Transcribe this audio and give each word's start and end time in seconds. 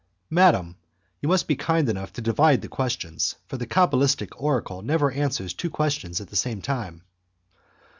"Madam, 0.31 0.77
you 1.21 1.29
must 1.29 1.47
be 1.47 1.55
kind 1.55 1.87
enough 1.87 2.11
to 2.11 2.21
divide 2.21 2.63
the 2.63 2.67
questions, 2.67 3.35
for 3.45 3.57
the 3.57 3.67
cabalistic 3.67 4.29
oracle 4.41 4.81
never 4.81 5.11
answers 5.11 5.53
two 5.53 5.69
questions 5.69 6.19
at 6.19 6.29
the 6.29 6.35
same 6.35 6.59
time." 6.59 7.03